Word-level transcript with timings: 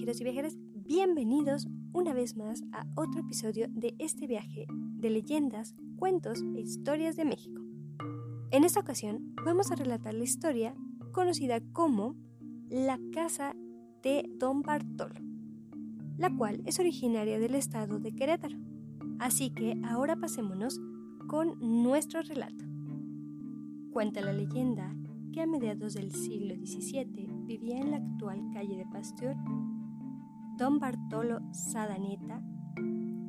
viajeros 0.00 0.20
y 0.20 0.24
viajeras, 0.24 0.56
bienvenidos 0.72 1.68
una 1.92 2.14
vez 2.14 2.34
más 2.34 2.62
a 2.72 2.86
otro 2.94 3.20
episodio 3.20 3.66
de 3.68 3.94
este 3.98 4.26
viaje 4.26 4.66
de 4.70 5.10
leyendas, 5.10 5.74
cuentos 5.96 6.42
e 6.56 6.60
historias 6.60 7.16
de 7.16 7.26
México. 7.26 7.60
En 8.50 8.64
esta 8.64 8.80
ocasión 8.80 9.34
vamos 9.44 9.70
a 9.70 9.74
relatar 9.74 10.14
la 10.14 10.24
historia 10.24 10.74
conocida 11.12 11.60
como 11.74 12.16
la 12.70 12.98
Casa 13.12 13.54
de 14.02 14.24
Don 14.38 14.62
Bartolo, 14.62 15.16
la 16.16 16.34
cual 16.34 16.62
es 16.64 16.78
originaria 16.78 17.38
del 17.38 17.54
estado 17.54 17.98
de 17.98 18.14
Querétaro. 18.14 18.56
Así 19.18 19.50
que 19.50 19.78
ahora 19.84 20.16
pasémonos 20.16 20.80
con 21.28 21.58
nuestro 21.60 22.22
relato. 22.22 22.64
Cuenta 23.92 24.22
la 24.22 24.32
leyenda 24.32 24.96
que 25.30 25.42
a 25.42 25.46
mediados 25.46 25.92
del 25.92 26.10
siglo 26.10 26.54
XVII 26.54 27.28
vivía 27.44 27.78
en 27.78 27.90
la 27.90 27.98
actual 27.98 28.40
calle 28.54 28.78
de 28.78 28.86
Pasteur 28.86 29.36
don 30.60 30.78
Bartolo 30.78 31.40
Sadaneta, 31.52 32.42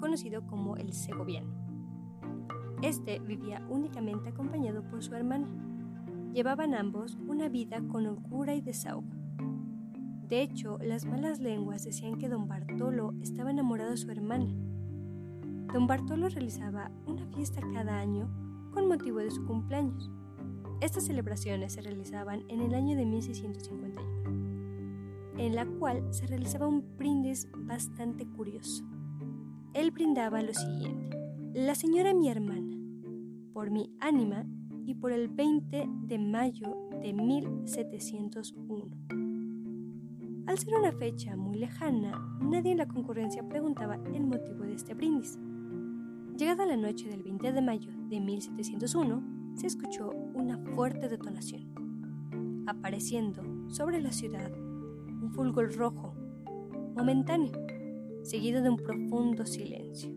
conocido 0.00 0.44
como 0.48 0.76
el 0.76 0.92
Segoviano. 0.92 1.54
Este 2.82 3.20
vivía 3.20 3.64
únicamente 3.68 4.30
acompañado 4.30 4.82
por 4.82 5.00
su 5.04 5.14
hermana. 5.14 5.46
Llevaban 6.34 6.74
ambos 6.74 7.16
una 7.28 7.48
vida 7.48 7.82
con 7.86 8.04
holgura 8.08 8.56
y 8.56 8.60
desahogo. 8.60 9.06
De 10.26 10.42
hecho, 10.42 10.78
las 10.78 11.06
malas 11.06 11.38
lenguas 11.38 11.84
decían 11.84 12.18
que 12.18 12.28
don 12.28 12.48
Bartolo 12.48 13.14
estaba 13.22 13.52
enamorado 13.52 13.92
de 13.92 13.96
su 13.96 14.10
hermana. 14.10 14.52
Don 15.72 15.86
Bartolo 15.86 16.28
realizaba 16.30 16.90
una 17.06 17.26
fiesta 17.26 17.60
cada 17.72 18.00
año 18.00 18.28
con 18.72 18.88
motivo 18.88 19.20
de 19.20 19.30
su 19.30 19.46
cumpleaños 19.46 20.10
estas 20.80 21.04
celebraciones 21.04 21.74
se 21.74 21.82
realizaban 21.82 22.42
en 22.48 22.62
el 22.62 22.74
año 22.74 22.96
de 22.96 23.04
1651, 23.04 24.19
en 25.40 25.54
la 25.54 25.64
cual 25.64 26.04
se 26.12 26.26
realizaba 26.26 26.66
un 26.66 26.84
brindis 26.98 27.48
bastante 27.56 28.26
curioso. 28.26 28.84
Él 29.72 29.90
brindaba 29.90 30.42
lo 30.42 30.52
siguiente, 30.52 31.16
la 31.54 31.74
señora 31.74 32.12
mi 32.12 32.28
hermana, 32.28 32.76
por 33.54 33.70
mi 33.70 33.90
ánima 34.00 34.44
y 34.84 34.94
por 34.94 35.12
el 35.12 35.28
20 35.28 35.88
de 36.02 36.18
mayo 36.18 36.76
de 37.00 37.14
1701. 37.14 38.90
Al 40.46 40.58
ser 40.58 40.74
una 40.74 40.92
fecha 40.92 41.36
muy 41.36 41.56
lejana, 41.56 42.38
nadie 42.42 42.72
en 42.72 42.78
la 42.78 42.88
concurrencia 42.88 43.48
preguntaba 43.48 43.94
el 44.12 44.26
motivo 44.26 44.64
de 44.64 44.74
este 44.74 44.92
brindis. 44.92 45.38
Llegada 46.36 46.66
la 46.66 46.76
noche 46.76 47.08
del 47.08 47.22
20 47.22 47.52
de 47.52 47.62
mayo 47.62 47.90
de 48.10 48.20
1701, 48.20 49.54
se 49.54 49.68
escuchó 49.68 50.10
una 50.34 50.58
fuerte 50.74 51.08
detonación, 51.08 52.64
apareciendo 52.66 53.42
sobre 53.68 54.02
la 54.02 54.12
ciudad 54.12 54.50
un 55.20 55.30
fulgor 55.32 55.74
rojo, 55.76 56.14
momentáneo, 56.96 57.52
seguido 58.22 58.62
de 58.62 58.70
un 58.70 58.76
profundo 58.76 59.46
silencio. 59.46 60.10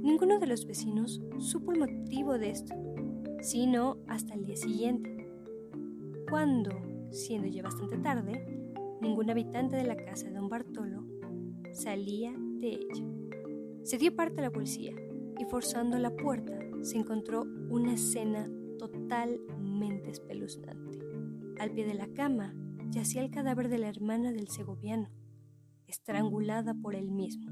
Ninguno 0.00 0.38
de 0.38 0.46
los 0.46 0.66
vecinos 0.66 1.20
supo 1.38 1.72
el 1.72 1.80
motivo 1.80 2.38
de 2.38 2.50
esto, 2.50 2.74
sino 3.40 3.98
hasta 4.06 4.34
el 4.34 4.44
día 4.44 4.56
siguiente, 4.56 5.28
cuando, 6.28 6.70
siendo 7.10 7.48
ya 7.48 7.62
bastante 7.62 7.98
tarde, 7.98 8.46
ningún 9.00 9.30
habitante 9.30 9.76
de 9.76 9.84
la 9.84 9.96
casa 9.96 10.28
de 10.28 10.34
don 10.34 10.48
Bartolo 10.48 11.04
salía 11.72 12.32
de 12.60 12.68
ella. 12.68 13.04
Se 13.82 13.98
dio 13.98 14.14
parte 14.14 14.40
a 14.40 14.44
la 14.44 14.52
policía 14.52 14.94
y 15.38 15.44
forzando 15.44 15.98
la 15.98 16.14
puerta 16.14 16.58
se 16.82 16.98
encontró 16.98 17.42
una 17.68 17.94
escena 17.94 18.48
totalmente 18.78 20.10
espeluznante. 20.10 20.98
Al 21.58 21.70
pie 21.72 21.86
de 21.86 21.94
la 21.94 22.08
cama 22.08 22.54
yacía 22.90 23.22
el 23.22 23.30
cadáver 23.30 23.68
de 23.68 23.78
la 23.78 23.88
hermana 23.88 24.32
del 24.32 24.48
segoviano, 24.48 25.08
estrangulada 25.86 26.74
por 26.74 26.94
él 26.94 27.10
mismo. 27.10 27.50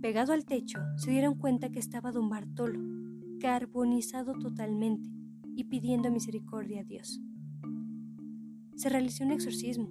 Pegado 0.00 0.32
al 0.32 0.44
techo, 0.44 0.78
se 0.96 1.10
dieron 1.10 1.34
cuenta 1.34 1.70
que 1.70 1.78
estaba 1.78 2.12
don 2.12 2.28
Bartolo, 2.28 2.80
carbonizado 3.40 4.34
totalmente 4.34 5.10
y 5.56 5.64
pidiendo 5.64 6.10
misericordia 6.10 6.82
a 6.82 6.84
Dios. 6.84 7.20
Se 8.76 8.88
realizó 8.88 9.24
un 9.24 9.32
exorcismo, 9.32 9.88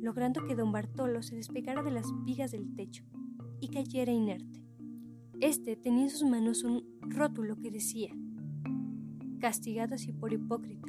logrando 0.00 0.46
que 0.46 0.54
don 0.54 0.70
Bartolo 0.72 1.22
se 1.22 1.36
despegara 1.36 1.82
de 1.82 1.90
las 1.90 2.06
vigas 2.24 2.52
del 2.52 2.74
techo 2.74 3.04
y 3.60 3.68
cayera 3.68 4.12
inerte. 4.12 4.62
Este 5.40 5.76
tenía 5.76 6.04
en 6.04 6.10
sus 6.10 6.28
manos 6.28 6.62
un 6.62 6.84
rótulo 7.00 7.56
que 7.56 7.70
decía, 7.70 8.12
castigado 9.40 9.94
así 9.94 10.12
por 10.12 10.32
hipócrita, 10.32 10.88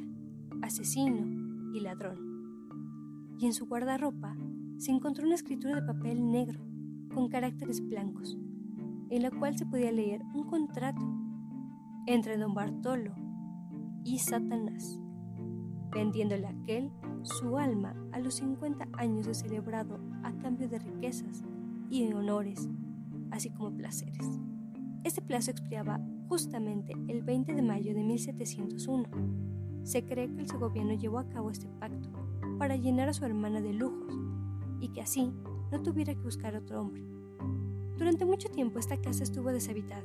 asesino 0.62 1.72
y 1.72 1.80
ladrón. 1.80 2.39
Y 3.40 3.46
en 3.46 3.54
su 3.54 3.66
guardarropa 3.66 4.36
se 4.76 4.90
encontró 4.90 5.24
una 5.24 5.34
escritura 5.34 5.74
de 5.74 5.86
papel 5.86 6.30
negro 6.30 6.60
con 7.14 7.30
caracteres 7.30 7.80
blancos, 7.80 8.36
en 9.08 9.22
la 9.22 9.30
cual 9.30 9.56
se 9.56 9.64
podía 9.64 9.90
leer 9.90 10.20
un 10.34 10.44
contrato 10.44 11.00
entre 12.06 12.36
don 12.36 12.52
Bartolo 12.52 13.14
y 14.04 14.18
Satanás, 14.18 15.00
vendiéndole 15.90 16.48
a 16.48 16.50
aquel 16.50 16.92
su 17.22 17.56
alma 17.56 17.94
a 18.12 18.18
los 18.18 18.34
50 18.34 18.86
años 18.92 19.24
de 19.24 19.32
celebrado 19.32 19.98
a 20.22 20.32
cambio 20.34 20.68
de 20.68 20.78
riquezas 20.78 21.42
y 21.88 22.12
honores, 22.12 22.68
así 23.30 23.48
como 23.48 23.74
placeres. 23.74 24.38
Este 25.02 25.22
plazo 25.22 25.50
expiraba 25.50 25.98
justamente 26.28 26.92
el 27.08 27.22
20 27.22 27.54
de 27.54 27.62
mayo 27.62 27.94
de 27.94 28.04
1701. 28.04 29.08
Se 29.82 30.04
cree 30.04 30.30
que 30.30 30.42
el 30.42 30.46
segoviano 30.50 30.92
llevó 30.92 31.20
a 31.20 31.28
cabo 31.30 31.50
este 31.50 31.68
pacto 31.80 32.10
para 32.60 32.76
llenar 32.76 33.08
a 33.08 33.14
su 33.14 33.24
hermana 33.24 33.62
de 33.62 33.72
lujos 33.72 34.14
y 34.80 34.88
que 34.88 35.00
así 35.00 35.32
no 35.72 35.82
tuviera 35.82 36.14
que 36.14 36.20
buscar 36.20 36.54
otro 36.54 36.82
hombre. 36.82 37.02
Durante 37.96 38.26
mucho 38.26 38.50
tiempo 38.50 38.78
esta 38.78 39.00
casa 39.00 39.22
estuvo 39.22 39.50
deshabitada 39.50 40.04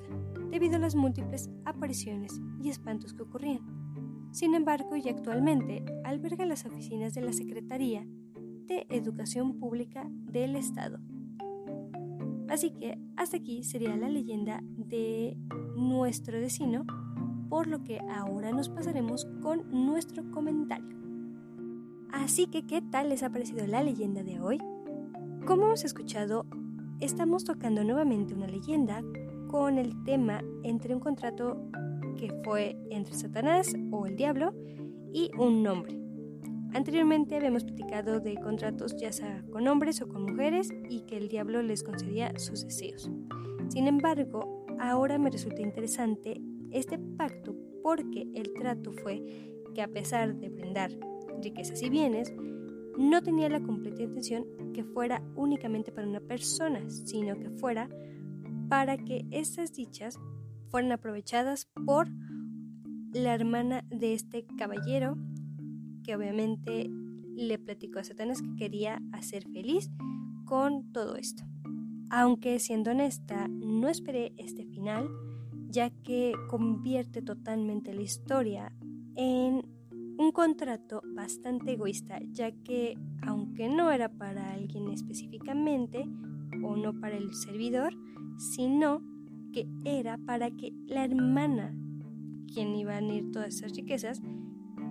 debido 0.51 0.77
a 0.77 0.79
las 0.79 0.95
múltiples 0.95 1.49
apariciones 1.65 2.39
y 2.63 2.69
espantos 2.69 3.13
que 3.13 3.23
ocurrían. 3.23 3.59
Sin 4.31 4.55
embargo, 4.55 4.95
y 4.95 5.09
actualmente 5.09 5.83
alberga 6.05 6.45
las 6.45 6.65
oficinas 6.65 7.13
de 7.13 7.21
la 7.23 7.33
Secretaría 7.33 8.07
de 8.67 8.87
Educación 8.89 9.59
Pública 9.59 10.07
del 10.09 10.55
Estado. 10.55 10.99
Así 12.47 12.71
que 12.71 12.97
hasta 13.17 13.35
aquí 13.35 13.65
sería 13.65 13.97
la 13.97 14.07
leyenda 14.07 14.61
de 14.77 15.37
nuestro 15.75 16.39
vecino, 16.39 16.85
por 17.49 17.67
lo 17.67 17.83
que 17.83 17.99
ahora 18.09 18.53
nos 18.53 18.69
pasaremos 18.69 19.25
con 19.41 19.69
nuestro 19.71 20.31
comentario. 20.31 21.04
Así 22.15 22.47
que, 22.47 22.65
¿qué 22.65 22.81
tal 22.81 23.09
les 23.09 23.23
ha 23.23 23.29
parecido 23.29 23.67
la 23.67 23.83
leyenda 23.83 24.23
de 24.23 24.39
hoy? 24.39 24.57
Como 25.45 25.65
hemos 25.65 25.83
escuchado, 25.83 26.45
estamos 27.01 27.43
tocando 27.43 27.83
nuevamente 27.83 28.33
una 28.33 28.47
leyenda 28.47 29.03
con 29.49 29.77
el 29.77 30.01
tema 30.05 30.41
entre 30.63 30.95
un 30.95 31.01
contrato 31.01 31.69
que 32.17 32.31
fue 32.45 32.77
entre 32.89 33.13
Satanás 33.13 33.75
o 33.91 34.07
el 34.07 34.15
diablo 34.15 34.53
y 35.11 35.29
un 35.37 35.61
nombre. 35.61 35.99
Anteriormente 36.73 37.35
habíamos 37.35 37.65
platicado 37.65 38.21
de 38.21 38.35
contratos 38.37 38.95
ya 38.95 39.11
sea 39.11 39.43
con 39.51 39.67
hombres 39.67 40.01
o 40.01 40.07
con 40.07 40.23
mujeres 40.23 40.69
y 40.89 41.01
que 41.01 41.17
el 41.17 41.27
diablo 41.27 41.61
les 41.61 41.83
concedía 41.83 42.31
sus 42.39 42.63
deseos. 42.63 43.11
Sin 43.67 43.87
embargo, 43.87 44.65
ahora 44.79 45.17
me 45.17 45.31
resulta 45.31 45.61
interesante 45.61 46.41
este 46.71 46.97
pacto 46.97 47.53
porque 47.83 48.25
el 48.33 48.53
trato 48.53 48.93
fue 48.93 49.21
que 49.73 49.81
a 49.81 49.89
pesar 49.89 50.35
de 50.37 50.49
brindar 50.49 50.91
riquezas 51.41 51.81
y 51.81 51.89
bienes, 51.89 52.33
no 52.97 53.21
tenía 53.21 53.49
la 53.49 53.61
completa 53.61 54.03
intención 54.03 54.45
que 54.73 54.83
fuera 54.83 55.21
únicamente 55.35 55.91
para 55.91 56.07
una 56.07 56.21
persona, 56.21 56.89
sino 56.89 57.37
que 57.37 57.49
fuera 57.49 57.89
para 58.69 58.97
que 58.97 59.25
estas 59.31 59.73
dichas 59.73 60.17
fueran 60.69 60.91
aprovechadas 60.91 61.67
por 61.85 62.07
la 63.11 63.33
hermana 63.33 63.83
de 63.89 64.13
este 64.13 64.45
caballero, 64.57 65.17
que 66.03 66.15
obviamente 66.15 66.89
le 67.35 67.59
platicó 67.59 67.99
a 67.99 68.03
Satanás 68.03 68.41
que 68.41 68.55
quería 68.55 69.01
hacer 69.11 69.43
feliz 69.49 69.89
con 70.45 70.91
todo 70.91 71.15
esto. 71.15 71.43
Aunque 72.09 72.59
siendo 72.59 72.91
honesta, 72.91 73.47
no 73.47 73.89
esperé 73.89 74.33
este 74.37 74.65
final, 74.65 75.09
ya 75.69 75.89
que 75.89 76.33
convierte 76.49 77.21
totalmente 77.21 77.93
la 77.93 78.01
historia 78.01 78.71
en 79.15 79.74
un 80.17 80.31
contrato 80.31 81.01
bastante 81.13 81.73
egoísta, 81.73 82.19
ya 82.31 82.51
que 82.51 82.97
aunque 83.21 83.69
no 83.69 83.91
era 83.91 84.09
para 84.09 84.53
alguien 84.53 84.89
específicamente 84.89 86.05
o 86.63 86.75
no 86.75 86.99
para 86.99 87.17
el 87.17 87.33
servidor, 87.33 87.93
sino 88.37 89.01
que 89.51 89.67
era 89.83 90.17
para 90.17 90.51
que 90.51 90.73
la 90.85 91.05
hermana, 91.05 91.73
quien 92.53 92.75
iba 92.75 92.95
a 92.95 93.01
ir 93.01 93.31
todas 93.31 93.55
esas 93.55 93.75
riquezas, 93.75 94.21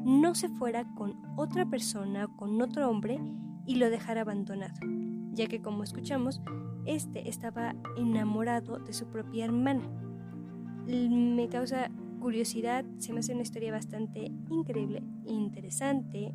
no 0.05 0.35
se 0.35 0.49
fuera 0.49 0.85
con 0.95 1.17
otra 1.37 1.69
persona 1.69 2.27
o 2.27 2.37
con 2.37 2.61
otro 2.61 2.89
hombre 2.89 3.19
y 3.67 3.77
lo 3.77 3.89
dejara 3.89 4.23
abandonado, 4.23 4.75
ya 5.33 5.47
que 5.47 5.63
como 5.63 5.83
escuchamos, 5.83 6.43
este 6.85 7.29
estaba 7.29 7.75
enamorado 7.97 8.79
de 8.79 8.93
su 8.93 9.07
propia 9.07 9.47
hermana. 9.47 9.89
Me 10.87 11.49
causa 11.49 11.91
curiosidad, 12.25 12.87
se 12.97 13.13
me 13.13 13.21
hace 13.21 13.35
una 13.35 13.43
historia 13.43 13.71
bastante 13.71 14.33
increíble, 14.49 15.03
interesante, 15.27 16.33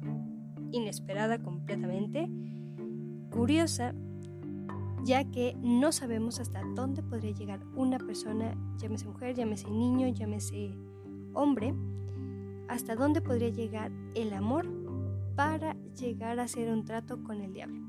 inesperada 0.71 1.41
completamente, 1.41 2.29
curiosa 3.31 3.95
ya 5.03 5.23
que 5.23 5.57
no 5.63 5.91
sabemos 5.91 6.39
hasta 6.39 6.61
dónde 6.75 7.01
podría 7.01 7.31
llegar 7.31 7.65
una 7.73 7.97
persona, 7.97 8.55
llámese 8.77 9.07
mujer, 9.07 9.33
llámese 9.33 9.67
niño, 9.71 10.07
llámese 10.09 10.77
hombre, 11.33 11.73
hasta 12.67 12.93
dónde 12.93 13.23
podría 13.23 13.49
llegar 13.49 13.91
el 14.13 14.31
amor 14.33 14.67
para 15.35 15.75
llegar 15.99 16.39
a 16.39 16.43
hacer 16.43 16.71
un 16.71 16.85
trato 16.85 17.23
con 17.23 17.41
el 17.41 17.51
diablo. 17.51 17.81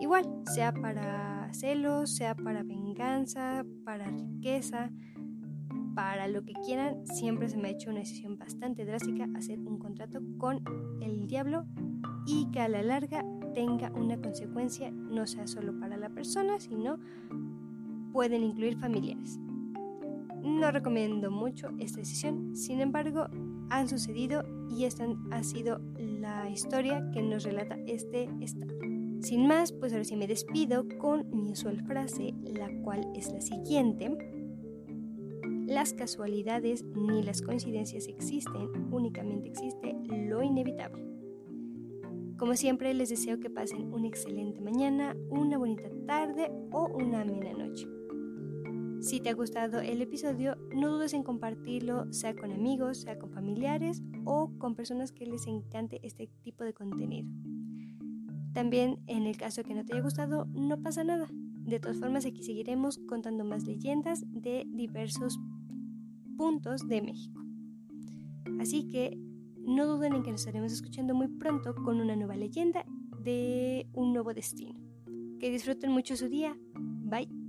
Igual, 0.00 0.24
sea 0.46 0.72
para 0.72 1.52
celos, 1.52 2.16
sea 2.16 2.34
para 2.34 2.62
venganza, 2.62 3.66
para 3.84 4.06
riqueza, 4.06 4.90
para 5.94 6.28
lo 6.28 6.44
que 6.44 6.52
quieran, 6.64 7.06
siempre 7.06 7.48
se 7.48 7.56
me 7.56 7.68
ha 7.68 7.70
hecho 7.72 7.90
una 7.90 8.00
decisión 8.00 8.38
bastante 8.38 8.84
drástica 8.84 9.28
hacer 9.36 9.58
un 9.58 9.78
contrato 9.78 10.20
con 10.38 10.62
el 11.00 11.26
diablo 11.26 11.64
y 12.26 12.50
que 12.50 12.60
a 12.60 12.68
la 12.68 12.82
larga 12.82 13.24
tenga 13.54 13.90
una 13.92 14.20
consecuencia 14.20 14.90
no 14.90 15.26
sea 15.26 15.46
solo 15.46 15.78
para 15.78 15.96
la 15.96 16.10
persona, 16.10 16.60
sino 16.60 16.98
pueden 18.12 18.44
incluir 18.44 18.76
familiares. 18.78 19.38
No 20.42 20.70
recomiendo 20.70 21.30
mucho 21.30 21.68
esta 21.78 21.98
decisión, 21.98 22.56
sin 22.56 22.80
embargo, 22.80 23.26
han 23.68 23.88
sucedido 23.88 24.44
y 24.70 24.84
esta 24.84 25.06
ha 25.30 25.42
sido 25.42 25.80
la 25.98 26.48
historia 26.48 27.08
que 27.12 27.22
nos 27.22 27.44
relata 27.44 27.76
este 27.86 28.28
estado. 28.40 28.74
Sin 29.20 29.46
más, 29.46 29.72
pues 29.72 29.92
ahora 29.92 30.04
sí 30.04 30.16
me 30.16 30.26
despido 30.26 30.86
con 30.98 31.28
mi 31.30 31.52
usual 31.52 31.82
frase, 31.84 32.34
la 32.42 32.70
cual 32.82 33.06
es 33.14 33.30
la 33.30 33.40
siguiente. 33.40 34.16
Las 35.70 35.94
casualidades 35.94 36.84
ni 36.96 37.22
las 37.22 37.42
coincidencias 37.42 38.08
existen, 38.08 38.92
únicamente 38.92 39.50
existe 39.50 39.94
lo 40.10 40.42
inevitable. 40.42 41.06
Como 42.36 42.56
siempre, 42.56 42.92
les 42.92 43.08
deseo 43.08 43.38
que 43.38 43.50
pasen 43.50 43.94
una 43.94 44.08
excelente 44.08 44.60
mañana, 44.60 45.14
una 45.28 45.58
bonita 45.58 45.88
tarde 46.08 46.50
o 46.72 46.88
una 46.88 47.20
amena 47.20 47.52
noche. 47.52 47.86
Si 49.00 49.20
te 49.20 49.28
ha 49.28 49.34
gustado 49.34 49.78
el 49.78 50.02
episodio, 50.02 50.56
no 50.74 50.88
dudes 50.88 51.14
en 51.14 51.22
compartirlo, 51.22 52.12
sea 52.12 52.34
con 52.34 52.50
amigos, 52.50 53.02
sea 53.02 53.16
con 53.20 53.30
familiares 53.30 54.02
o 54.24 54.50
con 54.58 54.74
personas 54.74 55.12
que 55.12 55.26
les 55.26 55.46
encante 55.46 56.00
este 56.02 56.26
tipo 56.42 56.64
de 56.64 56.74
contenido. 56.74 57.30
También, 58.54 58.98
en 59.06 59.22
el 59.22 59.36
caso 59.36 59.62
que 59.62 59.76
no 59.76 59.84
te 59.84 59.92
haya 59.92 60.02
gustado, 60.02 60.46
no 60.46 60.82
pasa 60.82 61.04
nada. 61.04 61.28
De 61.30 61.78
todas 61.78 61.98
formas, 61.98 62.26
aquí 62.26 62.42
seguiremos 62.42 62.98
contando 63.06 63.44
más 63.44 63.62
leyendas 63.62 64.24
de 64.26 64.64
diversos 64.66 65.38
puntos 66.40 66.88
de 66.88 67.02
México. 67.02 67.38
Así 68.60 68.88
que 68.88 69.14
no 69.58 69.86
duden 69.86 70.14
en 70.14 70.22
que 70.22 70.30
nos 70.30 70.40
estaremos 70.40 70.72
escuchando 70.72 71.14
muy 71.14 71.28
pronto 71.28 71.74
con 71.74 72.00
una 72.00 72.16
nueva 72.16 72.34
leyenda 72.34 72.82
de 73.22 73.86
un 73.92 74.14
nuevo 74.14 74.32
destino. 74.32 74.72
Que 75.38 75.50
disfruten 75.50 75.90
mucho 75.90 76.16
su 76.16 76.30
día. 76.30 76.56
Bye. 76.74 77.39